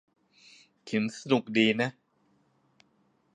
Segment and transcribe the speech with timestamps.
[0.83, 1.67] เขียนสนุกดี